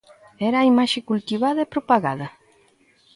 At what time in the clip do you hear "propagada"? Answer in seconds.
1.73-2.27